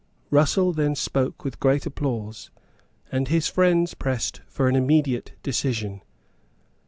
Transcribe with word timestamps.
Russell 0.31 0.73
then 0.73 0.95
spoke 0.95 1.43
with 1.43 1.59
great 1.59 1.85
applause; 1.85 2.49
and 3.11 3.27
his 3.27 3.47
friends 3.47 3.93
pressed 3.93 4.41
for 4.47 4.67
an 4.67 4.75
immediate 4.75 5.33
decision. 5.43 6.01